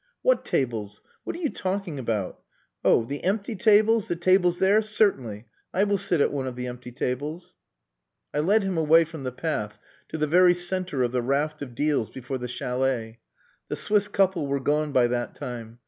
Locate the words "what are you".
1.25-1.51